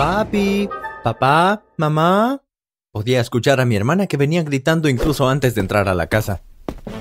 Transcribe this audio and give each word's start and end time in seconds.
Papi, 0.00 0.66
papá, 1.04 1.62
mamá. 1.76 2.42
Podía 2.90 3.20
escuchar 3.20 3.60
a 3.60 3.66
mi 3.66 3.76
hermana 3.76 4.06
que 4.06 4.16
venía 4.16 4.42
gritando 4.42 4.88
incluso 4.88 5.28
antes 5.28 5.54
de 5.54 5.60
entrar 5.60 5.90
a 5.90 5.94
la 5.94 6.06
casa. 6.06 6.40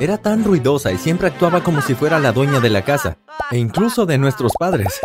Era 0.02 0.18
tan 0.18 0.44
ruidosa 0.44 0.92
y 0.92 0.98
siempre 0.98 1.28
actuaba 1.28 1.64
como 1.64 1.82
si 1.82 1.96
fuera 1.96 2.20
la 2.20 2.34
dueña 2.34 2.60
de 2.60 2.70
la 2.70 2.82
casa, 2.82 3.18
e 3.52 3.58
incluso 3.58 4.06
de 4.06 4.18
nuestros 4.18 4.52
padres. 4.60 5.00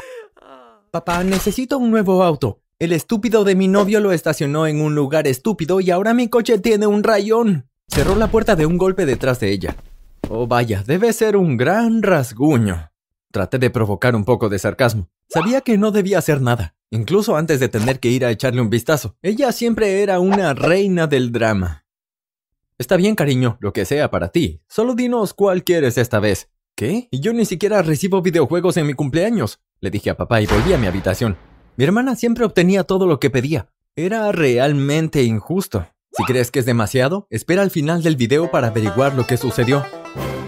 Papá, 0.90 1.22
necesito 1.22 1.78
un 1.78 1.92
nuevo 1.92 2.24
auto. 2.24 2.58
El 2.80 2.90
estúpido 2.90 3.44
de 3.44 3.54
mi 3.54 3.68
novio 3.68 4.00
lo 4.00 4.10
estacionó 4.10 4.66
en 4.66 4.80
un 4.80 4.96
lugar 4.96 5.28
estúpido 5.28 5.78
y 5.78 5.92
ahora 5.92 6.14
mi 6.14 6.26
coche 6.26 6.58
tiene 6.58 6.88
un 6.88 7.04
rayón. 7.04 7.68
Cerró 7.86 8.16
la 8.16 8.26
puerta 8.26 8.56
de 8.56 8.66
un 8.66 8.76
golpe 8.76 9.06
detrás 9.06 9.38
de 9.38 9.52
ella. 9.52 9.76
Oh, 10.28 10.48
vaya, 10.48 10.82
debe 10.84 11.12
ser 11.12 11.36
un 11.36 11.56
gran 11.56 12.02
rasguño. 12.02 12.90
Traté 13.30 13.60
de 13.60 13.70
provocar 13.70 14.16
un 14.16 14.24
poco 14.24 14.48
de 14.48 14.58
sarcasmo. 14.58 15.10
Sabía 15.28 15.60
que 15.60 15.78
no 15.78 15.92
debía 15.92 16.18
hacer 16.18 16.40
nada, 16.40 16.73
incluso 16.90 17.36
antes 17.36 17.60
de 17.60 17.68
tener 17.68 18.00
que 18.00 18.08
ir 18.08 18.24
a 18.24 18.30
echarle 18.30 18.60
un 18.60 18.70
vistazo. 18.70 19.16
Ella 19.22 19.52
siempre 19.52 20.02
era 20.02 20.20
una 20.20 20.54
reina 20.54 21.06
del 21.06 21.32
drama. 21.32 21.86
Está 22.76 22.96
bien, 22.96 23.14
cariño, 23.14 23.56
lo 23.60 23.72
que 23.72 23.84
sea 23.84 24.10
para 24.10 24.28
ti. 24.28 24.60
Solo 24.68 24.94
dinos 24.94 25.32
cuál 25.32 25.62
quieres 25.62 25.96
esta 25.96 26.18
vez. 26.18 26.50
¿Qué? 26.76 27.08
Y 27.12 27.20
yo 27.20 27.32
ni 27.32 27.44
siquiera 27.44 27.82
recibo 27.82 28.20
videojuegos 28.20 28.76
en 28.76 28.86
mi 28.86 28.94
cumpleaños. 28.94 29.60
Le 29.80 29.90
dije 29.90 30.10
a 30.10 30.16
papá 30.16 30.40
y 30.40 30.46
volví 30.46 30.72
a 30.72 30.78
mi 30.78 30.88
habitación. 30.88 31.36
Mi 31.76 31.84
hermana 31.84 32.16
siempre 32.16 32.44
obtenía 32.44 32.82
todo 32.82 33.06
lo 33.06 33.20
que 33.20 33.30
pedía. 33.30 33.70
Era 33.94 34.32
realmente 34.32 35.22
injusto. 35.22 35.86
Si 36.16 36.24
crees 36.24 36.50
que 36.50 36.60
es 36.60 36.66
demasiado, 36.66 37.26
espera 37.30 37.62
al 37.62 37.70
final 37.70 38.02
del 38.02 38.16
video 38.16 38.50
para 38.50 38.68
averiguar 38.68 39.14
lo 39.14 39.26
que 39.26 39.36
sucedió. 39.36 39.84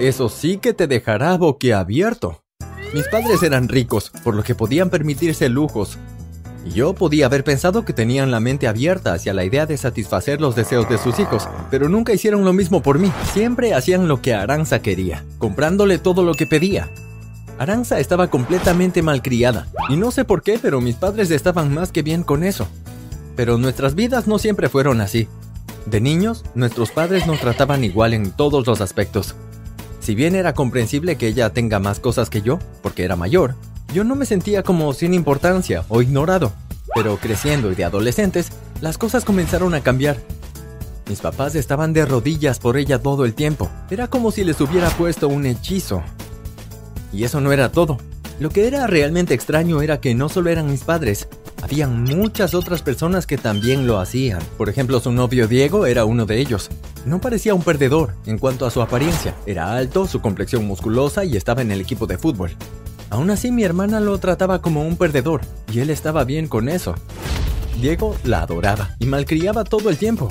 Eso 0.00 0.28
sí 0.28 0.58
que 0.58 0.72
te 0.72 0.86
dejará 0.88 1.36
boquiabierto. 1.36 2.44
Mis 2.92 3.06
padres 3.08 3.42
eran 3.42 3.68
ricos, 3.68 4.10
por 4.24 4.34
lo 4.34 4.42
que 4.42 4.54
podían 4.54 4.90
permitirse 4.90 5.48
lujos. 5.48 5.98
Yo 6.74 6.94
podía 6.94 7.26
haber 7.26 7.44
pensado 7.44 7.84
que 7.84 7.92
tenían 7.92 8.30
la 8.30 8.40
mente 8.40 8.66
abierta 8.66 9.12
hacia 9.12 9.32
la 9.32 9.44
idea 9.44 9.66
de 9.66 9.76
satisfacer 9.76 10.40
los 10.40 10.56
deseos 10.56 10.88
de 10.88 10.98
sus 10.98 11.18
hijos, 11.18 11.48
pero 11.70 11.88
nunca 11.88 12.12
hicieron 12.12 12.44
lo 12.44 12.52
mismo 12.52 12.82
por 12.82 12.98
mí. 12.98 13.12
Siempre 13.32 13.74
hacían 13.74 14.08
lo 14.08 14.20
que 14.20 14.34
Aranza 14.34 14.82
quería, 14.82 15.24
comprándole 15.38 15.98
todo 15.98 16.22
lo 16.22 16.34
que 16.34 16.46
pedía. 16.46 16.90
Aranza 17.58 18.00
estaba 18.00 18.28
completamente 18.28 19.02
malcriada, 19.02 19.68
y 19.88 19.96
no 19.96 20.10
sé 20.10 20.24
por 20.24 20.42
qué, 20.42 20.58
pero 20.60 20.80
mis 20.80 20.96
padres 20.96 21.30
estaban 21.30 21.72
más 21.72 21.92
que 21.92 22.02
bien 22.02 22.22
con 22.22 22.42
eso. 22.44 22.68
Pero 23.36 23.58
nuestras 23.58 23.94
vidas 23.94 24.26
no 24.26 24.38
siempre 24.38 24.68
fueron 24.68 25.00
así. 25.00 25.28
De 25.86 26.00
niños, 26.00 26.44
nuestros 26.54 26.90
padres 26.90 27.26
nos 27.26 27.40
trataban 27.40 27.84
igual 27.84 28.12
en 28.12 28.32
todos 28.32 28.66
los 28.66 28.80
aspectos. 28.80 29.36
Si 30.00 30.14
bien 30.14 30.34
era 30.34 30.52
comprensible 30.52 31.16
que 31.16 31.28
ella 31.28 31.50
tenga 31.50 31.78
más 31.78 32.00
cosas 32.00 32.28
que 32.28 32.42
yo, 32.42 32.58
porque 32.82 33.04
era 33.04 33.16
mayor, 33.16 33.54
yo 33.96 34.04
no 34.04 34.14
me 34.14 34.26
sentía 34.26 34.62
como 34.62 34.92
sin 34.92 35.14
importancia 35.14 35.86
o 35.88 36.02
ignorado. 36.02 36.52
Pero 36.94 37.16
creciendo 37.16 37.72
y 37.72 37.74
de 37.74 37.84
adolescentes, 37.84 38.50
las 38.82 38.98
cosas 38.98 39.24
comenzaron 39.24 39.72
a 39.72 39.80
cambiar. 39.80 40.18
Mis 41.08 41.20
papás 41.20 41.54
estaban 41.54 41.94
de 41.94 42.04
rodillas 42.04 42.58
por 42.58 42.76
ella 42.76 42.98
todo 42.98 43.24
el 43.24 43.32
tiempo. 43.32 43.70
Era 43.88 44.06
como 44.06 44.32
si 44.32 44.44
les 44.44 44.60
hubiera 44.60 44.90
puesto 44.90 45.28
un 45.28 45.46
hechizo. 45.46 46.02
Y 47.10 47.24
eso 47.24 47.40
no 47.40 47.52
era 47.52 47.72
todo. 47.72 47.96
Lo 48.38 48.50
que 48.50 48.66
era 48.66 48.86
realmente 48.86 49.32
extraño 49.32 49.80
era 49.80 49.98
que 49.98 50.14
no 50.14 50.28
solo 50.28 50.50
eran 50.50 50.70
mis 50.70 50.84
padres, 50.84 51.26
habían 51.62 52.04
muchas 52.04 52.52
otras 52.52 52.82
personas 52.82 53.26
que 53.26 53.38
también 53.38 53.86
lo 53.86 53.98
hacían. 53.98 54.42
Por 54.58 54.68
ejemplo, 54.68 55.00
su 55.00 55.10
novio 55.10 55.48
Diego 55.48 55.86
era 55.86 56.04
uno 56.04 56.26
de 56.26 56.38
ellos. 56.38 56.68
No 57.06 57.18
parecía 57.18 57.54
un 57.54 57.62
perdedor 57.62 58.14
en 58.26 58.36
cuanto 58.36 58.66
a 58.66 58.70
su 58.70 58.82
apariencia. 58.82 59.34
Era 59.46 59.74
alto, 59.74 60.06
su 60.06 60.20
complexión 60.20 60.66
musculosa 60.66 61.24
y 61.24 61.34
estaba 61.34 61.62
en 61.62 61.70
el 61.70 61.80
equipo 61.80 62.06
de 62.06 62.18
fútbol. 62.18 62.50
Aún 63.10 63.30
así, 63.30 63.52
mi 63.52 63.62
hermana 63.62 64.00
lo 64.00 64.18
trataba 64.18 64.60
como 64.60 64.82
un 64.82 64.96
perdedor 64.96 65.42
y 65.72 65.80
él 65.80 65.90
estaba 65.90 66.24
bien 66.24 66.48
con 66.48 66.68
eso. 66.68 66.94
Diego 67.80 68.16
la 68.24 68.42
adoraba 68.42 68.96
y 68.98 69.06
malcriaba 69.06 69.64
todo 69.64 69.90
el 69.90 69.96
tiempo. 69.96 70.28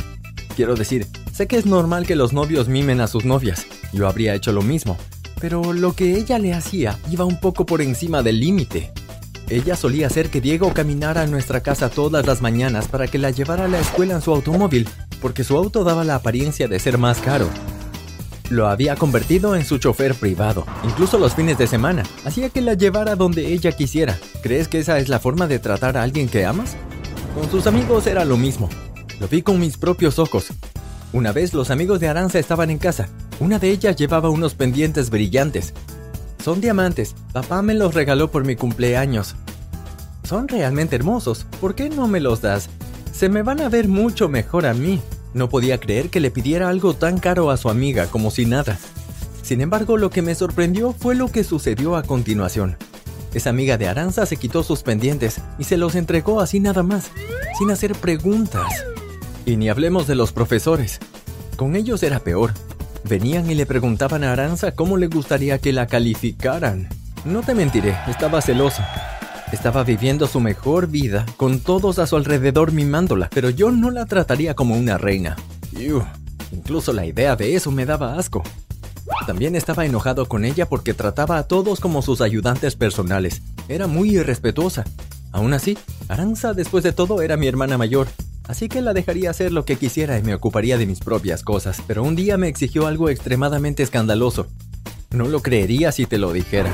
Quiero 0.56 0.76
decir, 0.76 1.08
sé 1.34 1.48
que 1.48 1.58
es 1.58 1.66
normal 1.66 2.06
que 2.06 2.16
los 2.16 2.34
novios 2.34 2.68
mimen 2.68 3.02
a 3.02 3.08
sus 3.08 3.26
novias. 3.26 3.66
Yo 3.94 4.08
habría 4.08 4.34
hecho 4.34 4.52
lo 4.52 4.62
mismo, 4.62 4.98
pero 5.40 5.74
lo 5.74 5.94
que 5.94 6.16
ella 6.18 6.40
le 6.40 6.54
hacía 6.54 6.98
iba 7.10 7.26
un 7.26 7.40
poco 7.40 7.66
por 7.66 7.82
encima 7.82 8.24
del 8.24 8.40
límite. 8.40 8.92
Ella 9.48 9.76
solía 9.76 10.08
hacer 10.08 10.30
que 10.30 10.42
Diego 10.42 10.74
caminara 10.74 11.22
a 11.22 11.28
nuestra 11.28 11.62
casa 11.62 11.90
todas 11.90 12.26
las 12.26 12.42
mañanas 12.42 12.88
para 12.88 13.08
que 13.08 13.20
la 13.20 13.30
llevara 13.30 13.66
a 13.66 13.68
la 13.68 13.80
escuela 13.80 14.16
en 14.16 14.22
su 14.22 14.34
automóvil, 14.34 14.90
porque 15.22 15.44
su 15.44 15.56
auto 15.56 15.84
daba 15.84 16.04
la 16.04 16.16
apariencia 16.16 16.68
de 16.68 16.80
ser 16.80 16.98
más 16.98 17.20
caro. 17.20 17.48
Lo 18.50 18.68
había 18.68 18.96
convertido 18.96 19.56
en 19.56 19.66
su 19.66 19.80
chofer 19.80 20.14
privado, 20.14 20.66
incluso 20.84 21.18
los 21.18 21.34
fines 21.34 21.58
de 21.58 21.66
semana. 21.66 22.04
Hacía 22.26 22.50
que 22.50 22.62
la 22.62 22.76
llevara 22.76 23.16
donde 23.16 23.52
ella 23.52 23.72
quisiera. 23.72 24.20
¿Crees 24.44 24.68
que 24.68 24.80
esa 24.80 25.00
es 25.00 25.10
la 25.10 25.20
forma 25.20 25.48
de 25.48 25.58
tratar 25.58 25.98
a 25.98 26.04
alguien 26.04 26.30
que 26.30 26.46
amas? 26.46 26.78
Con 27.34 27.50
sus 27.50 27.66
amigos 27.66 28.06
era 28.06 28.24
lo 28.24 28.38
mismo. 28.38 28.70
Lo 29.20 29.28
vi 29.28 29.42
con 29.42 29.60
mis 29.60 29.78
propios 29.78 30.20
ojos. 30.20 30.54
Una 31.12 31.32
vez 31.32 31.54
los 31.54 31.72
amigos 31.72 32.00
de 32.00 32.08
Aranza 32.08 32.38
estaban 32.38 32.70
en 32.70 32.78
casa. 32.78 33.10
Una 33.40 33.58
de 33.58 33.70
ellas 33.70 33.96
llevaba 33.96 34.30
unos 34.30 34.54
pendientes 34.54 35.10
brillantes. 35.10 35.74
Son 36.44 36.62
diamantes. 36.62 37.16
Papá 37.34 37.64
me 37.64 37.74
los 37.74 37.96
regaló 37.96 38.30
por 38.30 38.46
mi 38.46 38.56
cumpleaños. 38.56 39.36
Son 40.24 40.48
realmente 40.48 40.96
hermosos. 40.96 41.48
¿Por 41.60 41.74
qué 41.74 41.90
no 41.90 42.08
me 42.08 42.20
los 42.20 42.42
das? 42.42 42.70
Se 43.12 43.28
me 43.28 43.42
van 43.42 43.62
a 43.62 43.70
ver 43.70 43.88
mucho 43.88 44.30
mejor 44.30 44.68
a 44.68 44.74
mí. 44.76 45.02
No 45.34 45.50
podía 45.50 45.80
creer 45.80 46.10
que 46.10 46.20
le 46.20 46.32
pidiera 46.32 46.70
algo 46.70 46.94
tan 46.94 47.18
caro 47.18 47.50
a 47.52 47.58
su 47.58 47.70
amiga 47.70 48.08
como 48.08 48.32
si 48.32 48.46
nada. 48.46 48.78
Sin 49.42 49.62
embargo, 49.62 49.98
lo 49.98 50.10
que 50.10 50.22
me 50.22 50.34
sorprendió 50.34 50.94
fue 50.94 51.16
lo 51.16 51.32
que 51.32 51.44
sucedió 51.44 51.96
a 51.96 52.04
continuación. 52.04 52.78
Esa 53.34 53.50
amiga 53.50 53.78
de 53.78 53.88
Aranza 53.88 54.26
se 54.26 54.38
quitó 54.38 54.64
sus 54.64 54.82
pendientes 54.82 55.42
y 55.60 55.66
se 55.66 55.78
los 55.78 55.96
entregó 55.96 56.40
así 56.40 56.60
nada 56.60 56.84
más, 56.84 57.12
sin 57.60 57.70
hacer 57.70 57.94
preguntas. 57.94 58.86
Y 59.46 59.58
ni 59.58 59.70
hablemos 59.70 60.08
de 60.08 60.16
los 60.16 60.32
profesores. 60.32 61.00
Con 61.58 61.76
ellos 61.76 62.02
era 62.02 62.20
peor. 62.20 62.54
Venían 63.04 63.52
y 63.52 63.56
le 63.56 63.66
preguntaban 63.66 64.24
a 64.24 64.32
Aranza 64.32 64.72
cómo 64.72 64.98
le 64.98 65.08
gustaría 65.08 65.60
que 65.60 65.74
la 65.74 65.86
calificaran. 65.86 66.90
No 67.24 67.42
te 67.42 67.54
mentiré, 67.54 67.96
estaba 68.08 68.42
celoso. 68.42 68.82
Estaba 69.52 69.84
viviendo 69.84 70.28
su 70.28 70.40
mejor 70.40 70.88
vida, 70.88 71.26
con 71.38 71.60
todos 71.60 72.00
a 72.00 72.08
su 72.08 72.16
alrededor 72.16 72.72
mimándola, 72.72 73.30
pero 73.34 73.50
yo 73.50 73.72
no 73.72 73.92
la 73.92 74.06
trataría 74.06 74.56
como 74.56 74.76
una 74.76 74.98
reina. 74.98 75.36
incluso 76.52 76.94
la 76.94 77.06
idea 77.06 77.36
de 77.36 77.56
eso 77.56 77.72
me 77.72 77.86
daba 77.86 78.18
asco. 78.18 78.44
También 79.28 79.56
estaba 79.56 79.86
enojado 79.86 80.28
con 80.28 80.46
ella 80.46 80.68
porque 80.68 80.94
trataba 80.94 81.38
a 81.38 81.48
todos 81.48 81.80
como 81.80 82.02
sus 82.02 82.22
ayudantes 82.22 82.76
personales. 82.76 83.44
Era 83.68 83.88
muy 83.88 84.18
irrespetuosa. 84.18 84.84
Aún 85.32 85.54
así, 85.54 85.78
Aranza 86.08 86.54
después 86.54 86.84
de 86.84 86.92
todo 86.92 87.22
era 87.22 87.38
mi 87.38 87.48
hermana 87.48 87.78
mayor, 87.78 88.08
así 88.48 88.68
que 88.68 88.82
la 88.82 88.94
dejaría 88.94 89.30
hacer 89.30 89.52
lo 89.52 89.66
que 89.66 89.76
quisiera 89.76 90.18
y 90.18 90.24
me 90.24 90.34
ocuparía 90.34 90.78
de 90.78 90.86
mis 90.86 91.00
propias 91.00 91.44
cosas, 91.44 91.82
pero 91.86 92.04
un 92.04 92.16
día 92.16 92.38
me 92.38 92.48
exigió 92.48 92.88
algo 92.88 93.10
extremadamente 93.10 93.84
escandaloso. 93.84 94.48
No 95.12 95.28
lo 95.28 95.42
creería 95.42 95.92
si 95.92 96.06
te 96.06 96.18
lo 96.18 96.34
dijera. 96.34 96.74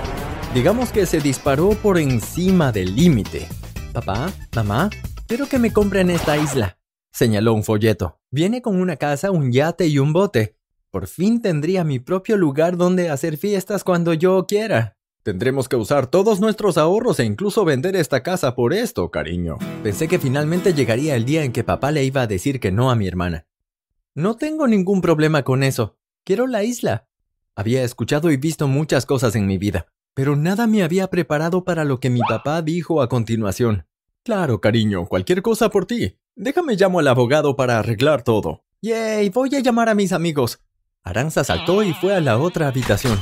Digamos 0.53 0.91
que 0.91 1.05
se 1.05 1.21
disparó 1.21 1.69
por 1.69 1.97
encima 1.97 2.73
del 2.73 2.93
límite. 2.93 3.47
Papá, 3.93 4.33
mamá, 4.53 4.89
quiero 5.25 5.47
que 5.47 5.57
me 5.57 5.71
compren 5.71 6.09
esta 6.09 6.37
isla, 6.37 6.77
señaló 7.09 7.53
un 7.53 7.63
folleto. 7.63 8.19
Viene 8.31 8.61
con 8.61 8.81
una 8.81 8.97
casa, 8.97 9.31
un 9.31 9.53
yate 9.53 9.87
y 9.87 9.97
un 9.97 10.11
bote. 10.11 10.57
Por 10.89 11.07
fin 11.07 11.41
tendría 11.41 11.85
mi 11.85 11.99
propio 11.99 12.35
lugar 12.35 12.75
donde 12.75 13.09
hacer 13.09 13.37
fiestas 13.37 13.85
cuando 13.85 14.13
yo 14.13 14.45
quiera. 14.45 14.97
Tendremos 15.23 15.69
que 15.69 15.77
usar 15.77 16.07
todos 16.07 16.41
nuestros 16.41 16.77
ahorros 16.77 17.21
e 17.21 17.23
incluso 17.23 17.63
vender 17.63 17.95
esta 17.95 18.21
casa 18.21 18.53
por 18.53 18.73
esto, 18.73 19.09
cariño. 19.09 19.57
Pensé 19.83 20.09
que 20.09 20.19
finalmente 20.19 20.73
llegaría 20.73 21.15
el 21.15 21.23
día 21.23 21.45
en 21.45 21.53
que 21.53 21.63
papá 21.63 21.91
le 21.91 22.03
iba 22.03 22.23
a 22.23 22.27
decir 22.27 22.59
que 22.59 22.73
no 22.73 22.91
a 22.91 22.95
mi 22.97 23.07
hermana. 23.07 23.47
No 24.15 24.35
tengo 24.35 24.67
ningún 24.67 24.99
problema 24.99 25.43
con 25.43 25.63
eso. 25.63 25.95
Quiero 26.25 26.45
la 26.45 26.65
isla. 26.65 27.07
Había 27.55 27.83
escuchado 27.83 28.31
y 28.31 28.35
visto 28.35 28.67
muchas 28.67 29.05
cosas 29.05 29.35
en 29.37 29.45
mi 29.45 29.57
vida, 29.57 29.87
pero 30.21 30.35
nada 30.35 30.67
me 30.67 30.83
había 30.83 31.09
preparado 31.09 31.63
para 31.63 31.83
lo 31.83 31.99
que 31.99 32.11
mi 32.11 32.19
papá 32.19 32.61
dijo 32.61 33.01
a 33.01 33.09
continuación. 33.09 33.87
Claro, 34.23 34.61
cariño, 34.61 35.07
cualquier 35.07 35.41
cosa 35.41 35.71
por 35.71 35.87
ti. 35.87 36.19
Déjame 36.35 36.75
llamo 36.75 36.99
al 36.99 37.07
abogado 37.07 37.55
para 37.55 37.79
arreglar 37.79 38.21
todo. 38.21 38.63
¡Yay! 38.83 39.29
Voy 39.29 39.55
a 39.55 39.61
llamar 39.61 39.89
a 39.89 39.95
mis 39.95 40.11
amigos. 40.13 40.59
Aranza 41.01 41.43
saltó 41.43 41.81
y 41.81 41.95
fue 41.95 42.13
a 42.13 42.21
la 42.21 42.37
otra 42.37 42.67
habitación. 42.67 43.17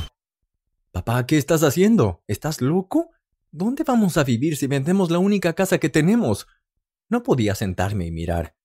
Papá, 0.92 1.24
¿qué 1.24 1.38
estás 1.38 1.62
haciendo? 1.62 2.22
¿Estás 2.26 2.60
loco? 2.60 3.08
¿Dónde 3.50 3.82
vamos 3.82 4.18
a 4.18 4.24
vivir 4.24 4.58
si 4.58 4.66
vendemos 4.66 5.10
la 5.10 5.20
única 5.20 5.54
casa 5.54 5.78
que 5.78 5.88
tenemos? 5.88 6.48
No 7.08 7.22
podía 7.22 7.54
sentarme 7.54 8.08
y 8.08 8.10
mirar. 8.10 8.56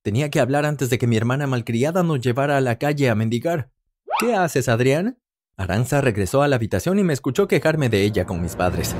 Tenía 0.00 0.30
que 0.30 0.40
hablar 0.40 0.64
antes 0.64 0.88
de 0.88 0.96
que 0.96 1.06
mi 1.06 1.18
hermana 1.18 1.46
malcriada 1.46 2.02
nos 2.02 2.22
llevara 2.22 2.56
a 2.56 2.62
la 2.62 2.78
calle 2.78 3.10
a 3.10 3.14
mendigar. 3.14 3.70
¿Qué 4.18 4.34
haces, 4.34 4.70
Adrián? 4.70 5.18
Aranza 5.56 6.00
regresó 6.00 6.42
a 6.42 6.48
la 6.48 6.56
habitación 6.56 6.98
y 6.98 7.04
me 7.04 7.12
escuchó 7.12 7.46
quejarme 7.46 7.88
de 7.88 8.02
ella 8.02 8.24
con 8.24 8.40
mis 8.40 8.56
padres. 8.56 8.94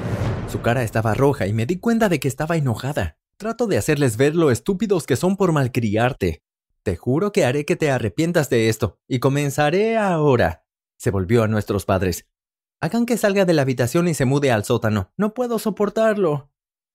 Su 0.51 0.61
cara 0.61 0.83
estaba 0.83 1.15
roja 1.15 1.47
y 1.47 1.53
me 1.53 1.67
di 1.67 1.79
cuenta 1.79 2.09
de 2.09 2.21
que 2.21 2.29
estaba 2.29 2.57
enojada. 2.57 3.17
Trato 3.37 3.67
de 3.67 3.79
hacerles 3.79 4.17
ver 4.17 4.37
lo 4.37 4.51
estúpidos 4.51 5.07
que 5.07 5.17
son 5.17 5.37
por 5.37 5.53
malcriarte. 5.53 6.43
Te 6.83 6.97
juro 6.97 7.33
que 7.33 7.45
haré 7.45 7.65
que 7.65 7.77
te 7.77 7.91
arrepientas 7.91 8.51
de 8.51 8.69
esto, 8.69 8.99
y 9.09 9.19
comenzaré 9.19 9.97
ahora. 9.97 10.65
Se 10.99 11.11
volvió 11.11 11.43
a 11.43 11.49
nuestros 11.49 11.85
padres. 11.85 12.27
Hagan 12.81 13.07
que 13.07 13.17
salga 13.17 13.45
de 13.45 13.55
la 13.55 13.63
habitación 13.63 14.09
y 14.09 14.15
se 14.15 14.25
mude 14.25 14.51
al 14.51 14.65
sótano. 14.65 15.13
No 15.17 15.35
puedo 15.35 15.59
soportarlo. 15.59 16.51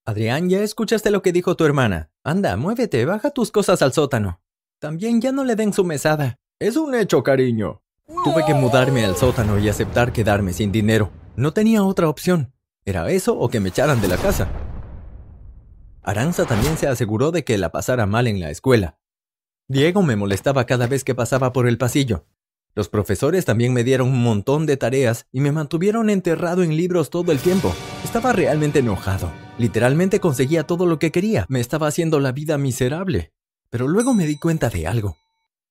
Adrián, 0.05 0.49
ya 0.49 0.61
escuchaste 0.61 1.11
lo 1.11 1.21
que 1.21 1.31
dijo 1.31 1.55
tu 1.55 1.65
hermana. 1.65 2.11
Anda, 2.23 2.55
muévete, 2.57 3.05
baja 3.05 3.31
tus 3.31 3.51
cosas 3.51 3.81
al 3.81 3.93
sótano. 3.93 4.41
También 4.79 5.19
ya 5.19 5.31
no 5.31 5.43
le 5.43 5.55
den 5.55 5.73
su 5.73 5.83
mesada. 5.83 6.39
Es 6.59 6.77
un 6.77 6.93
hecho, 6.93 7.23
cariño. 7.23 7.81
Tuve 8.23 8.45
que 8.45 8.53
mudarme 8.53 9.05
al 9.05 9.15
sótano 9.15 9.59
y 9.59 9.69
aceptar 9.69 10.13
quedarme 10.13 10.53
sin 10.53 10.71
dinero. 10.71 11.11
No 11.35 11.53
tenía 11.53 11.83
otra 11.83 12.09
opción. 12.09 12.53
Era 12.85 13.09
eso 13.09 13.37
o 13.37 13.49
que 13.49 13.59
me 13.59 13.69
echaran 13.69 14.01
de 14.01 14.07
la 14.07 14.17
casa. 14.17 14.49
Aranza 16.03 16.45
también 16.45 16.77
se 16.77 16.87
aseguró 16.87 17.31
de 17.31 17.43
que 17.43 17.57
la 17.57 17.71
pasara 17.71 18.05
mal 18.05 18.27
en 18.27 18.39
la 18.39 18.49
escuela. 18.49 18.97
Diego 19.67 20.03
me 20.03 20.15
molestaba 20.15 20.65
cada 20.65 20.87
vez 20.87 21.03
que 21.03 21.15
pasaba 21.15 21.51
por 21.51 21.67
el 21.67 21.77
pasillo. 21.77 22.25
Los 22.75 22.87
profesores 22.89 23.43
también 23.43 23.73
me 23.73 23.83
dieron 23.83 24.09
un 24.09 24.23
montón 24.23 24.65
de 24.65 24.77
tareas 24.77 25.27
y 25.31 25.41
me 25.41 25.51
mantuvieron 25.51 26.09
enterrado 26.09 26.63
en 26.63 26.77
libros 26.77 27.09
todo 27.09 27.31
el 27.31 27.39
tiempo. 27.39 27.73
Estaba 28.05 28.31
realmente 28.31 28.79
enojado. 28.79 29.31
Literalmente 29.57 30.21
conseguía 30.21 30.63
todo 30.63 30.85
lo 30.85 30.97
que 30.99 31.11
quería. 31.11 31.45
Me 31.49 31.59
estaba 31.59 31.87
haciendo 31.87 32.19
la 32.19 32.31
vida 32.31 32.57
miserable. 32.57 33.33
Pero 33.69 33.87
luego 33.87 34.13
me 34.13 34.25
di 34.25 34.37
cuenta 34.37 34.69
de 34.69 34.87
algo. 34.87 35.17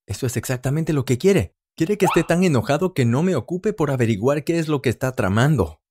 Eso 0.06 0.26
es 0.26 0.36
exactamente 0.36 0.92
lo 0.92 1.04
que 1.04 1.16
quiere. 1.16 1.54
Quiere 1.78 1.98
que 1.98 2.06
esté 2.06 2.24
tan 2.24 2.42
enojado 2.42 2.94
que 2.94 3.04
no 3.04 3.22
me 3.22 3.36
ocupe 3.36 3.74
por 3.74 3.90
averiguar 3.90 4.44
qué 4.44 4.58
es 4.58 4.66
lo 4.66 4.80
que 4.80 4.88
está 4.88 5.12
tramando. 5.12 5.82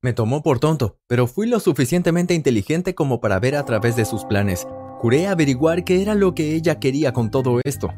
Me 0.00 0.12
tomó 0.12 0.44
por 0.44 0.60
tonto, 0.60 1.00
pero 1.08 1.26
fui 1.26 1.48
lo 1.48 1.58
suficientemente 1.58 2.34
inteligente 2.34 2.94
como 2.94 3.20
para 3.20 3.40
ver 3.40 3.56
a 3.56 3.64
través 3.64 3.96
de 3.96 4.04
sus 4.04 4.24
planes. 4.24 4.68
Juré 5.00 5.26
averiguar 5.26 5.82
qué 5.82 6.02
era 6.02 6.14
lo 6.14 6.36
que 6.36 6.54
ella 6.54 6.78
quería 6.78 7.12
con 7.12 7.32
todo 7.32 7.58
esto. 7.64 7.92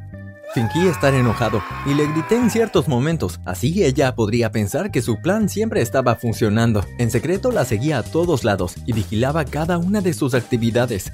Fingí 0.54 0.88
estar 0.88 1.12
enojado 1.12 1.62
y 1.84 1.92
le 1.92 2.06
grité 2.06 2.36
en 2.36 2.48
ciertos 2.48 2.88
momentos, 2.88 3.38
así 3.44 3.84
ella 3.84 4.14
podría 4.14 4.50
pensar 4.50 4.90
que 4.90 5.02
su 5.02 5.20
plan 5.20 5.50
siempre 5.50 5.82
estaba 5.82 6.14
funcionando. 6.14 6.86
En 6.96 7.10
secreto 7.10 7.52
la 7.52 7.66
seguía 7.66 7.98
a 7.98 8.02
todos 8.02 8.44
lados 8.44 8.76
y 8.86 8.94
vigilaba 8.94 9.44
cada 9.44 9.76
una 9.76 10.00
de 10.00 10.14
sus 10.14 10.32
actividades. 10.32 11.12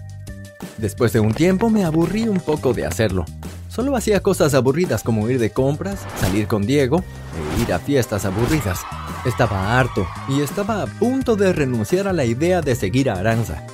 Después 0.79 1.13
de 1.13 1.19
un 1.19 1.35
tiempo 1.35 1.69
me 1.69 1.85
aburrí 1.85 2.29
un 2.29 2.39
poco 2.39 2.75
de 2.75 2.87
hacerlo. 2.87 3.25
Solo 3.77 3.95
hacía 3.95 4.21
cosas 4.23 4.55
aburridas 4.55 5.03
como 5.03 5.29
ir 5.29 5.39
de 5.39 5.51
compras, 5.51 6.01
salir 6.19 6.47
con 6.47 6.63
Diego 6.63 7.05
e 7.59 7.61
ir 7.61 7.75
a 7.75 7.79
fiestas 7.79 8.25
aburridas. 8.25 8.81
Estaba 9.27 9.79
harto 9.79 10.07
y 10.31 10.41
estaba 10.41 10.81
a 10.81 10.87
punto 10.87 11.37
de 11.37 11.53
renunciar 11.53 12.09
a 12.09 12.15
la 12.15 12.25
idea 12.25 12.63
de 12.63 12.75
seguir 12.75 13.11
a 13.11 13.19
Aranza. 13.19 13.67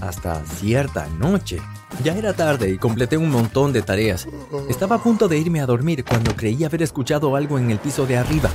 Hasta 0.00 0.44
cierta 0.44 1.06
noche. 1.20 1.60
Ya 2.02 2.18
era 2.18 2.32
tarde 2.32 2.68
y 2.68 2.78
completé 2.78 3.16
un 3.16 3.30
montón 3.30 3.72
de 3.72 3.82
tareas. 3.82 4.26
Estaba 4.68 4.96
a 4.96 5.02
punto 5.04 5.28
de 5.28 5.38
irme 5.38 5.60
a 5.60 5.66
dormir 5.66 6.04
cuando 6.04 6.34
creí 6.34 6.64
haber 6.64 6.82
escuchado 6.82 7.36
algo 7.36 7.56
en 7.56 7.70
el 7.70 7.78
piso 7.78 8.06
de 8.06 8.16
arriba. 8.16 8.50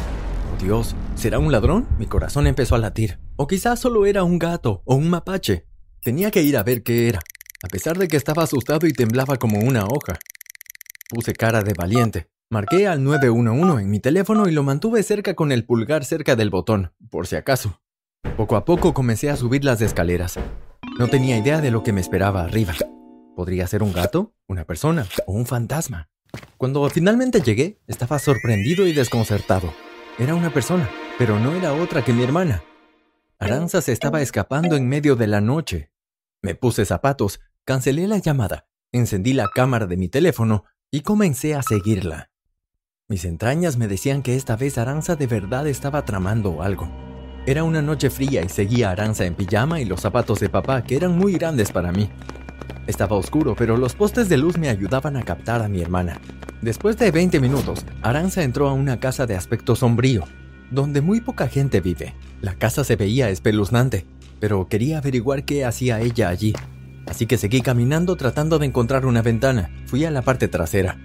Oh 0.54 0.62
Dios, 0.62 0.98
¿será 1.16 1.40
un 1.40 1.54
ladrón? 1.54 1.88
Mi 1.98 2.08
corazón 2.08 2.46
empezó 2.46 2.76
a 2.76 2.80
latir. 2.80 3.20
O 3.38 3.48
quizás 3.48 3.80
solo 3.80 4.06
era 4.06 4.26
un 4.26 4.38
gato 4.38 4.82
o 4.84 4.96
un 4.96 5.10
mapache. 5.10 5.66
Tenía 6.04 6.30
que 6.30 6.44
ir 6.44 6.58
a 6.58 6.64
ver 6.64 6.84
qué 6.84 7.08
era, 7.08 7.22
a 7.64 7.70
pesar 7.70 7.98
de 7.98 8.10
que 8.10 8.18
estaba 8.18 8.44
asustado 8.44 8.86
y 8.86 8.92
temblaba 8.92 9.38
como 9.38 9.60
una 9.60 9.86
hoja. 9.86 10.20
Puse 11.10 11.34
cara 11.34 11.64
de 11.64 11.74
valiente. 11.74 12.30
Marqué 12.52 12.88
al 12.88 13.04
911 13.04 13.82
en 13.82 13.90
mi 13.90 14.00
teléfono 14.00 14.48
y 14.48 14.52
lo 14.52 14.62
mantuve 14.62 15.02
cerca 15.02 15.34
con 15.34 15.52
el 15.52 15.66
pulgar 15.66 16.06
cerca 16.06 16.36
del 16.36 16.52
botón, 16.52 16.94
por 17.10 17.26
si 17.26 17.36
acaso. 17.36 17.82
Poco 18.38 18.56
a 18.56 18.64
poco 18.64 18.94
comencé 18.94 19.32
a 19.32 19.36
subir 19.36 19.66
las 19.66 19.82
escaleras. 19.82 20.38
No 21.00 21.08
tenía 21.08 21.40
idea 21.40 21.62
de 21.62 21.72
lo 21.72 21.82
que 21.82 21.94
me 21.94 22.02
esperaba 22.02 22.44
arriba. 22.44 22.76
¿Podría 23.36 23.66
ser 23.66 23.82
un 23.82 23.92
gato, 23.92 24.36
una 24.48 24.66
persona 24.66 25.08
o 25.26 25.34
un 25.34 25.48
fantasma? 25.48 26.12
Cuando 26.58 26.88
finalmente 26.92 27.42
llegué, 27.42 27.80
estaba 27.88 28.20
sorprendido 28.20 28.86
y 28.86 28.94
desconcertado. 28.94 29.74
Era 30.20 30.36
una 30.36 30.54
persona, 30.54 30.88
pero 31.18 31.40
no 31.40 31.56
era 31.56 31.74
otra 31.74 32.06
que 32.06 32.14
mi 32.14 32.24
hermana. 32.24 32.64
Aranza 33.40 33.82
se 33.82 33.94
estaba 33.94 34.22
escapando 34.22 34.76
en 34.76 34.88
medio 34.88 35.16
de 35.16 35.26
la 35.26 35.42
noche. 35.42 35.92
Me 36.44 36.54
puse 36.54 36.86
zapatos, 36.86 37.40
cancelé 37.66 38.08
la 38.08 38.20
llamada, 38.20 38.68
encendí 38.92 39.34
la 39.34 39.48
cámara 39.48 39.88
de 39.88 39.98
mi 39.98 40.08
teléfono 40.08 40.66
y 40.92 41.02
comencé 41.02 41.54
a 41.54 41.62
seguirla. 41.62 42.32
Mis 43.08 43.26
entrañas 43.26 43.78
me 43.78 43.88
decían 43.88 44.24
que 44.24 44.36
esta 44.36 44.56
vez 44.56 44.78
Aranza 44.78 45.16
de 45.16 45.28
verdad 45.28 45.68
estaba 45.68 46.04
tramando 46.04 46.62
algo. 46.64 46.90
Era 47.46 47.64
una 47.64 47.82
noche 47.82 48.10
fría 48.10 48.44
y 48.44 48.50
seguía 48.50 48.90
a 48.90 48.92
Aranza 48.94 49.26
en 49.26 49.36
pijama 49.36 49.80
y 49.82 49.86
los 49.86 50.02
zapatos 50.02 50.40
de 50.40 50.50
papá, 50.50 50.84
que 50.84 50.96
eran 50.96 51.18
muy 51.18 51.34
grandes 51.34 51.72
para 51.72 51.92
mí. 51.92 52.10
Estaba 52.88 53.16
oscuro, 53.16 53.56
pero 53.56 53.78
los 53.78 53.94
postes 53.94 54.30
de 54.30 54.38
luz 54.38 54.58
me 54.58 54.70
ayudaban 54.70 55.16
a 55.16 55.24
captar 55.24 55.62
a 55.62 55.70
mi 55.70 55.82
hermana. 55.82 56.20
Después 56.62 56.98
de 56.98 57.12
20 57.12 57.40
minutos, 57.40 57.86
Aranza 58.02 58.44
entró 58.44 58.68
a 58.68 58.74
una 58.74 59.00
casa 59.00 59.28
de 59.28 59.36
aspecto 59.36 59.76
sombrío, 59.76 60.24
donde 60.72 61.02
muy 61.02 61.22
poca 61.22 61.48
gente 61.48 61.82
vive. 61.82 62.16
La 62.42 62.56
casa 62.56 62.84
se 62.84 62.96
veía 62.96 63.30
espeluznante, 63.30 64.06
pero 64.40 64.68
quería 64.68 64.98
averiguar 64.98 65.46
qué 65.46 65.66
hacía 65.66 66.02
ella 66.02 66.30
allí. 66.30 66.54
Así 67.10 67.26
que 67.26 67.38
seguí 67.38 67.62
caminando 67.62 68.16
tratando 68.16 68.60
de 68.60 68.68
encontrar 68.68 69.06
una 69.06 69.22
ventana. 69.22 69.72
Fui 69.88 70.06
a 70.06 70.12
la 70.12 70.22
parte 70.22 70.48
trasera. 70.48 70.98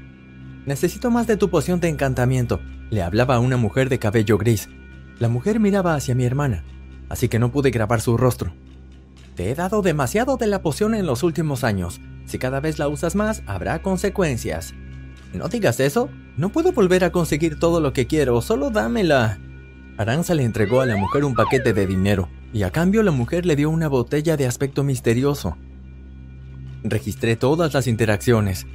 Necesito 0.66 1.10
más 1.10 1.26
de 1.26 1.36
tu 1.36 1.50
poción 1.50 1.80
de 1.80 1.88
encantamiento, 1.88 2.60
le 2.90 3.02
hablaba 3.02 3.36
a 3.36 3.40
una 3.40 3.56
mujer 3.56 3.88
de 3.88 3.98
cabello 3.98 4.38
gris. 4.38 4.68
La 5.18 5.28
mujer 5.28 5.60
miraba 5.60 5.94
hacia 5.94 6.14
mi 6.14 6.24
hermana, 6.24 6.64
así 7.08 7.28
que 7.28 7.38
no 7.38 7.50
pude 7.50 7.70
grabar 7.70 8.00
su 8.00 8.16
rostro. 8.16 8.54
Te 9.34 9.50
he 9.50 9.54
dado 9.54 9.82
demasiado 9.82 10.36
de 10.36 10.46
la 10.46 10.62
poción 10.62 10.94
en 10.94 11.06
los 11.06 11.22
últimos 11.22 11.64
años. 11.64 12.00
Si 12.26 12.38
cada 12.38 12.60
vez 12.60 12.78
la 12.78 12.88
usas 12.88 13.14
más, 13.14 13.42
habrá 13.46 13.82
consecuencias. 13.82 14.74
No 15.32 15.48
digas 15.48 15.80
eso. 15.80 16.08
No 16.36 16.50
puedo 16.50 16.72
volver 16.72 17.04
a 17.04 17.12
conseguir 17.12 17.58
todo 17.58 17.80
lo 17.80 17.92
que 17.92 18.06
quiero, 18.06 18.40
solo 18.42 18.70
dámela. 18.70 19.38
Aranza 19.96 20.34
le 20.34 20.44
entregó 20.44 20.80
a 20.80 20.86
la 20.86 20.96
mujer 20.96 21.24
un 21.24 21.34
paquete 21.34 21.72
de 21.72 21.86
dinero, 21.86 22.28
y 22.52 22.62
a 22.62 22.70
cambio 22.70 23.02
la 23.02 23.10
mujer 23.10 23.46
le 23.46 23.56
dio 23.56 23.70
una 23.70 23.88
botella 23.88 24.36
de 24.36 24.46
aspecto 24.46 24.82
misterioso. 24.82 25.56
Registré 26.84 27.36
todas 27.36 27.74
las 27.74 27.86
interacciones, 27.86 28.66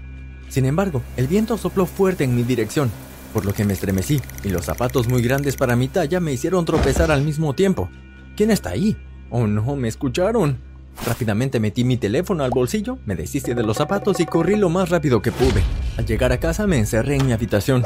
sin 0.49 0.65
embargo, 0.65 1.03
el 1.15 1.27
viento 1.27 1.57
sopló 1.57 1.85
fuerte 1.85 2.23
en 2.23 2.35
mi 2.35 2.41
dirección, 2.43 2.89
por 3.33 3.45
lo 3.45 3.53
que 3.53 3.63
me 3.63 3.73
estremecí, 3.73 4.19
y 4.43 4.49
los 4.49 4.65
zapatos 4.65 5.07
muy 5.07 5.21
grandes 5.21 5.55
para 5.55 5.75
mi 5.75 5.87
talla 5.87 6.19
me 6.19 6.33
hicieron 6.33 6.65
tropezar 6.65 7.11
al 7.11 7.21
mismo 7.21 7.53
tiempo. 7.53 7.89
¿Quién 8.35 8.49
está 8.49 8.71
ahí? 8.71 8.97
Oh 9.29 9.45
no, 9.45 9.75
me 9.75 9.87
escucharon. 9.87 10.57
Rápidamente 11.05 11.59
metí 11.59 11.83
mi 11.83 11.97
teléfono 11.97 12.43
al 12.43 12.49
bolsillo, 12.49 12.97
me 13.05 13.15
deshice 13.15 13.53
de 13.53 13.63
los 13.63 13.77
zapatos 13.77 14.19
y 14.19 14.25
corrí 14.25 14.55
lo 14.55 14.69
más 14.69 14.89
rápido 14.89 15.21
que 15.21 15.31
pude. 15.31 15.61
Al 15.97 16.05
llegar 16.05 16.31
a 16.31 16.39
casa 16.39 16.65
me 16.65 16.79
encerré 16.79 17.15
en 17.15 17.27
mi 17.27 17.31
habitación. 17.31 17.83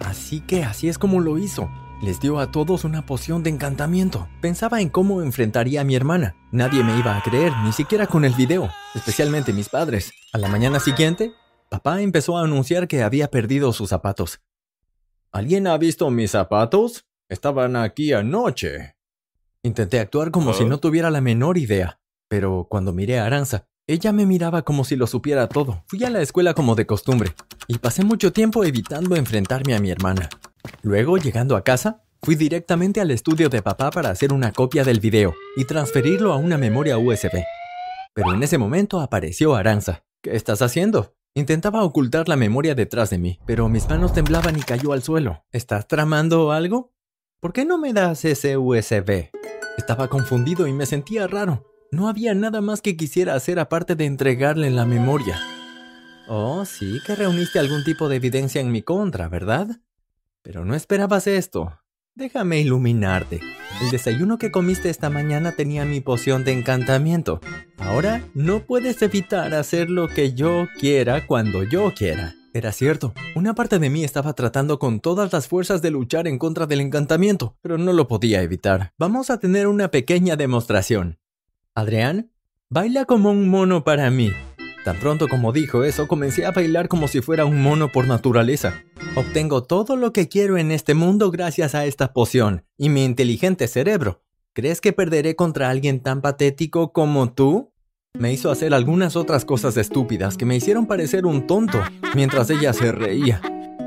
Así 0.00 0.40
que 0.40 0.64
así 0.64 0.88
es 0.88 0.96
como 0.96 1.20
lo 1.20 1.38
hizo. 1.38 1.70
Les 2.00 2.20
dio 2.20 2.38
a 2.38 2.52
todos 2.52 2.84
una 2.84 3.04
poción 3.04 3.42
de 3.42 3.50
encantamiento. 3.50 4.28
Pensaba 4.40 4.80
en 4.80 4.88
cómo 4.88 5.20
enfrentaría 5.20 5.80
a 5.80 5.84
mi 5.84 5.96
hermana. 5.96 6.36
Nadie 6.52 6.84
me 6.84 6.96
iba 6.96 7.16
a 7.16 7.22
creer, 7.22 7.52
ni 7.64 7.72
siquiera 7.72 8.06
con 8.06 8.24
el 8.24 8.34
video, 8.34 8.70
especialmente 8.94 9.52
mis 9.52 9.68
padres. 9.68 10.12
A 10.32 10.38
la 10.38 10.46
mañana 10.46 10.78
siguiente, 10.78 11.32
Papá 11.68 12.00
empezó 12.00 12.38
a 12.38 12.44
anunciar 12.44 12.86
que 12.86 13.02
había 13.02 13.28
perdido 13.28 13.72
sus 13.72 13.88
zapatos. 13.88 14.40
¿Alguien 15.32 15.66
ha 15.66 15.76
visto 15.76 16.08
mis 16.10 16.30
zapatos? 16.30 17.04
Estaban 17.28 17.74
aquí 17.74 18.12
anoche. 18.12 18.94
Intenté 19.64 19.98
actuar 19.98 20.30
como 20.30 20.54
si 20.54 20.62
¿Ah? 20.62 20.66
no 20.68 20.78
tuviera 20.78 21.10
la 21.10 21.20
menor 21.20 21.58
idea, 21.58 22.00
pero 22.28 22.68
cuando 22.70 22.92
miré 22.92 23.18
a 23.18 23.26
Aranza, 23.26 23.66
ella 23.88 24.12
me 24.12 24.24
miraba 24.24 24.62
como 24.62 24.84
si 24.84 24.94
lo 24.94 25.08
supiera 25.08 25.48
todo. 25.48 25.82
Fui 25.88 26.04
a 26.04 26.10
la 26.10 26.22
escuela 26.22 26.54
como 26.54 26.76
de 26.76 26.86
costumbre, 26.86 27.34
y 27.66 27.78
pasé 27.78 28.04
mucho 28.04 28.32
tiempo 28.32 28.62
evitando 28.62 29.16
enfrentarme 29.16 29.74
a 29.74 29.80
mi 29.80 29.90
hermana. 29.90 30.28
Luego, 30.82 31.18
llegando 31.18 31.56
a 31.56 31.64
casa, 31.64 32.02
fui 32.22 32.34
directamente 32.34 33.00
al 33.00 33.10
estudio 33.10 33.48
de 33.48 33.62
papá 33.62 33.90
para 33.90 34.10
hacer 34.10 34.32
una 34.32 34.52
copia 34.52 34.84
del 34.84 35.00
video 35.00 35.34
y 35.56 35.64
transferirlo 35.64 36.32
a 36.32 36.36
una 36.36 36.58
memoria 36.58 36.98
USB. 36.98 37.42
Pero 38.14 38.34
en 38.34 38.42
ese 38.42 38.58
momento 38.58 39.00
apareció 39.00 39.54
Aranza. 39.54 40.04
¿Qué 40.22 40.34
estás 40.34 40.62
haciendo? 40.62 41.14
Intentaba 41.34 41.84
ocultar 41.84 42.28
la 42.28 42.36
memoria 42.36 42.74
detrás 42.74 43.10
de 43.10 43.18
mí, 43.18 43.38
pero 43.46 43.68
mis 43.68 43.88
manos 43.88 44.12
temblaban 44.12 44.58
y 44.58 44.62
cayó 44.62 44.92
al 44.92 45.02
suelo. 45.02 45.44
¿Estás 45.52 45.86
tramando 45.86 46.50
algo? 46.50 46.92
¿Por 47.40 47.52
qué 47.52 47.64
no 47.64 47.78
me 47.78 47.92
das 47.92 48.24
ese 48.24 48.56
USB? 48.56 49.30
Estaba 49.76 50.08
confundido 50.08 50.66
y 50.66 50.72
me 50.72 50.86
sentía 50.86 51.28
raro. 51.28 51.64
No 51.92 52.08
había 52.08 52.34
nada 52.34 52.60
más 52.60 52.82
que 52.82 52.96
quisiera 52.96 53.34
hacer 53.34 53.60
aparte 53.60 53.94
de 53.94 54.06
entregarle 54.06 54.70
la 54.70 54.84
memoria. 54.84 55.38
Oh, 56.26 56.64
sí 56.64 56.98
que 57.06 57.14
reuniste 57.14 57.60
algún 57.60 57.84
tipo 57.84 58.08
de 58.08 58.16
evidencia 58.16 58.60
en 58.60 58.72
mi 58.72 58.82
contra, 58.82 59.28
¿verdad? 59.28 59.68
Pero 60.48 60.64
no 60.64 60.74
esperabas 60.74 61.26
esto. 61.26 61.78
Déjame 62.14 62.58
iluminarte. 62.60 63.38
El 63.82 63.90
desayuno 63.90 64.38
que 64.38 64.50
comiste 64.50 64.88
esta 64.88 65.10
mañana 65.10 65.52
tenía 65.52 65.84
mi 65.84 66.00
poción 66.00 66.42
de 66.42 66.52
encantamiento. 66.52 67.42
Ahora 67.76 68.24
no 68.32 68.64
puedes 68.64 69.02
evitar 69.02 69.52
hacer 69.52 69.90
lo 69.90 70.08
que 70.08 70.32
yo 70.32 70.66
quiera 70.80 71.26
cuando 71.26 71.64
yo 71.64 71.92
quiera. 71.94 72.34
Era 72.54 72.72
cierto, 72.72 73.12
una 73.36 73.54
parte 73.54 73.78
de 73.78 73.90
mí 73.90 74.04
estaba 74.04 74.32
tratando 74.32 74.78
con 74.78 75.00
todas 75.00 75.34
las 75.34 75.48
fuerzas 75.48 75.82
de 75.82 75.90
luchar 75.90 76.26
en 76.26 76.38
contra 76.38 76.64
del 76.64 76.80
encantamiento, 76.80 77.58
pero 77.60 77.76
no 77.76 77.92
lo 77.92 78.08
podía 78.08 78.40
evitar. 78.40 78.94
Vamos 78.96 79.28
a 79.28 79.38
tener 79.40 79.66
una 79.66 79.90
pequeña 79.90 80.36
demostración. 80.36 81.18
Adrián, 81.74 82.32
baila 82.70 83.04
como 83.04 83.30
un 83.32 83.50
mono 83.50 83.84
para 83.84 84.10
mí. 84.10 84.32
Tan 84.84 84.98
pronto 84.98 85.28
como 85.28 85.52
dijo 85.52 85.84
eso, 85.84 86.08
comencé 86.08 86.46
a 86.46 86.52
bailar 86.52 86.88
como 86.88 87.08
si 87.08 87.20
fuera 87.20 87.44
un 87.44 87.62
mono 87.62 87.90
por 87.90 88.06
naturaleza. 88.06 88.82
Obtengo 89.16 89.62
todo 89.62 89.96
lo 89.96 90.12
que 90.12 90.28
quiero 90.28 90.56
en 90.56 90.70
este 90.70 90.94
mundo 90.94 91.30
gracias 91.30 91.74
a 91.74 91.84
esta 91.84 92.12
poción 92.12 92.64
y 92.76 92.88
mi 92.88 93.04
inteligente 93.04 93.68
cerebro. 93.68 94.22
¿Crees 94.54 94.80
que 94.80 94.92
perderé 94.92 95.36
contra 95.36 95.70
alguien 95.70 96.00
tan 96.00 96.20
patético 96.20 96.92
como 96.92 97.32
tú? 97.32 97.72
Me 98.18 98.32
hizo 98.32 98.50
hacer 98.50 98.74
algunas 98.74 99.14
otras 99.14 99.44
cosas 99.44 99.76
estúpidas 99.76 100.36
que 100.36 100.44
me 100.44 100.56
hicieron 100.56 100.86
parecer 100.86 101.26
un 101.26 101.46
tonto, 101.46 101.80
mientras 102.14 102.50
ella 102.50 102.72
se 102.72 102.90
reía. 102.90 103.40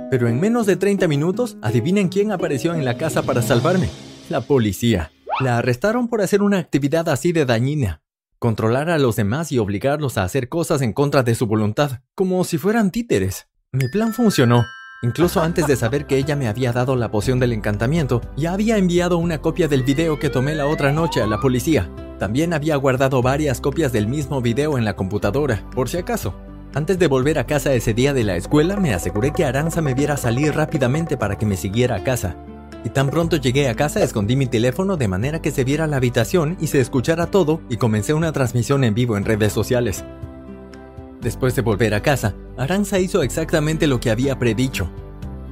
Pero 0.09 0.27
en 0.27 0.39
menos 0.39 0.65
de 0.65 0.75
30 0.75 1.07
minutos, 1.07 1.57
adivinen 1.61 2.09
quién 2.09 2.31
apareció 2.31 2.73
en 2.73 2.85
la 2.85 2.97
casa 2.97 3.23
para 3.23 3.41
salvarme. 3.41 3.89
La 4.29 4.41
policía. 4.41 5.11
La 5.39 5.57
arrestaron 5.57 6.07
por 6.07 6.21
hacer 6.21 6.41
una 6.41 6.59
actividad 6.59 7.09
así 7.09 7.31
de 7.31 7.45
dañina. 7.45 8.00
Controlar 8.41 8.89
a 8.89 8.97
los 8.97 9.17
demás 9.17 9.51
y 9.51 9.59
obligarlos 9.59 10.17
a 10.17 10.23
hacer 10.23 10.49
cosas 10.49 10.81
en 10.81 10.93
contra 10.93 11.21
de 11.21 11.35
su 11.35 11.45
voluntad, 11.45 11.99
como 12.15 12.43
si 12.43 12.57
fueran 12.57 12.89
títeres. 12.89 13.47
Mi 13.71 13.87
plan 13.87 14.15
funcionó. 14.15 14.65
Incluso 15.03 15.43
antes 15.43 15.67
de 15.67 15.75
saber 15.75 16.07
que 16.07 16.17
ella 16.17 16.35
me 16.35 16.47
había 16.47 16.73
dado 16.73 16.95
la 16.95 17.11
poción 17.11 17.39
del 17.39 17.53
encantamiento, 17.53 18.19
ya 18.35 18.53
había 18.53 18.77
enviado 18.77 19.19
una 19.19 19.41
copia 19.41 19.67
del 19.67 19.83
video 19.83 20.17
que 20.17 20.31
tomé 20.31 20.55
la 20.55 20.65
otra 20.65 20.91
noche 20.91 21.21
a 21.21 21.27
la 21.27 21.39
policía. 21.39 21.91
También 22.17 22.51
había 22.53 22.75
guardado 22.77 23.21
varias 23.21 23.61
copias 23.61 23.91
del 23.91 24.07
mismo 24.07 24.41
video 24.41 24.79
en 24.79 24.85
la 24.85 24.95
computadora, 24.95 25.63
por 25.75 25.87
si 25.87 25.97
acaso. 25.97 26.33
Antes 26.73 26.97
de 26.97 27.05
volver 27.05 27.37
a 27.37 27.45
casa 27.45 27.73
ese 27.73 27.93
día 27.93 28.11
de 28.11 28.23
la 28.23 28.37
escuela, 28.37 28.75
me 28.77 28.95
aseguré 28.95 29.33
que 29.33 29.45
Aranza 29.45 29.83
me 29.83 29.93
viera 29.93 30.17
salir 30.17 30.55
rápidamente 30.55 31.15
para 31.15 31.37
que 31.37 31.45
me 31.45 31.57
siguiera 31.57 31.97
a 31.97 32.03
casa. 32.03 32.37
Y 32.83 32.89
tan 32.89 33.09
pronto 33.09 33.37
llegué 33.37 33.69
a 33.69 33.75
casa, 33.75 34.03
escondí 34.03 34.35
mi 34.35 34.47
teléfono 34.47 34.97
de 34.97 35.07
manera 35.07 35.41
que 35.41 35.51
se 35.51 35.63
viera 35.63 35.87
la 35.87 35.97
habitación 35.97 36.57
y 36.59 36.67
se 36.67 36.79
escuchara 36.79 37.27
todo 37.27 37.61
y 37.69 37.77
comencé 37.77 38.13
una 38.13 38.31
transmisión 38.31 38.83
en 38.83 38.95
vivo 38.95 39.17
en 39.17 39.25
redes 39.25 39.53
sociales. 39.53 40.03
Después 41.21 41.55
de 41.55 41.61
volver 41.61 41.93
a 41.93 42.01
casa, 42.01 42.33
Aranza 42.57 42.97
hizo 42.99 43.21
exactamente 43.21 43.85
lo 43.85 43.99
que 43.99 44.09
había 44.09 44.39
predicho. 44.39 44.89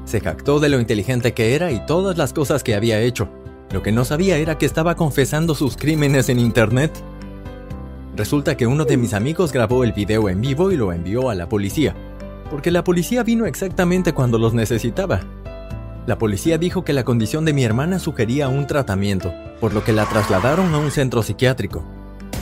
Se 0.06 0.20
jactó 0.20 0.60
de 0.60 0.70
lo 0.70 0.80
inteligente 0.80 1.34
que 1.34 1.54
era 1.54 1.72
y 1.72 1.86
todas 1.86 2.18
las 2.18 2.34
cosas 2.34 2.64
que 2.64 2.74
había 2.74 3.00
hecho. 3.00 3.30
Lo 3.72 3.84
que 3.84 3.92
no 3.92 4.04
sabía 4.04 4.38
era 4.38 4.58
que 4.58 4.66
estaba 4.66 4.96
confesando 4.96 5.54
sus 5.54 5.78
crímenes 5.78 6.30
en 6.30 6.40
Internet. 6.40 6.92
Resulta 8.16 8.58
que 8.58 8.66
uno 8.66 8.86
de 8.86 8.98
mis 8.98 9.14
amigos 9.14 9.54
grabó 9.54 9.84
el 9.84 9.94
video 9.94 10.28
en 10.30 10.42
vivo 10.42 10.72
y 10.72 10.78
lo 10.78 10.92
envió 10.92 11.30
a 11.30 11.36
la 11.36 11.48
policía, 11.48 11.96
porque 12.50 12.72
la 12.72 12.84
policía 12.84 13.22
vino 13.22 13.46
exactamente 13.46 14.14
cuando 14.14 14.40
los 14.40 14.56
necesitaba. 14.56 15.22
La 16.10 16.18
policía 16.18 16.58
dijo 16.58 16.84
que 16.84 16.92
la 16.92 17.04
condición 17.04 17.46
de 17.46 17.54
mi 17.54 17.64
hermana 17.64 18.00
sugería 18.00 18.48
un 18.48 18.66
tratamiento, 18.66 19.32
por 19.60 19.76
lo 19.76 19.84
que 19.84 19.94
la 19.94 20.08
trasladaron 20.08 20.74
a 20.74 20.80
un 20.80 20.90
centro 20.90 21.22
psiquiátrico. 21.22 21.86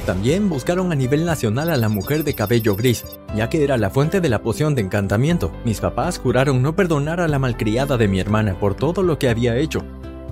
También 0.06 0.48
buscaron 0.48 0.94
a 0.94 0.96
nivel 0.96 1.26
nacional 1.26 1.70
a 1.70 1.76
la 1.76 1.90
mujer 1.90 2.24
de 2.24 2.34
cabello 2.34 2.78
gris, 2.78 3.04
ya 3.36 3.50
que 3.50 3.66
era 3.66 3.76
la 3.76 3.90
fuente 3.90 4.22
de 4.22 4.30
la 4.30 4.42
poción 4.42 4.74
de 4.74 4.84
encantamiento. 4.84 5.52
Mis 5.66 5.82
papás 5.82 6.18
juraron 6.18 6.62
no 6.62 6.78
perdonar 6.78 7.20
a 7.20 7.28
la 7.28 7.40
malcriada 7.40 7.98
de 7.98 8.08
mi 8.08 8.22
hermana 8.22 8.58
por 8.58 8.74
todo 8.74 9.04
lo 9.04 9.20
que 9.20 9.28
había 9.28 9.58
hecho. 9.58 9.84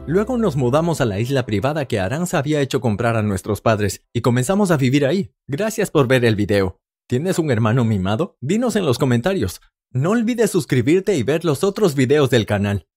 Luego 0.07 0.37
nos 0.37 0.55
mudamos 0.55 1.01
a 1.01 1.05
la 1.05 1.19
isla 1.19 1.45
privada 1.45 1.89
que 1.89 1.99
Aranza 1.99 2.37
había 2.37 2.61
hecho 2.61 2.79
comprar 2.79 3.17
a 3.17 3.21
nuestros 3.21 3.59
padres 3.59 4.05
y 4.13 4.21
comenzamos 4.21 4.71
a 4.71 4.77
vivir 4.77 5.05
ahí. 5.05 5.33
Gracias 5.45 5.91
por 5.91 6.07
ver 6.07 6.23
el 6.23 6.37
video. 6.37 6.79
¿Tienes 7.09 7.37
un 7.37 7.51
hermano 7.51 7.83
mimado? 7.83 8.37
Dinos 8.39 8.77
en 8.77 8.85
los 8.85 8.97
comentarios. 8.97 9.59
No 9.91 10.11
olvides 10.11 10.51
suscribirte 10.51 11.17
y 11.17 11.23
ver 11.23 11.43
los 11.43 11.65
otros 11.65 11.95
videos 11.95 12.29
del 12.29 12.45
canal. 12.45 12.87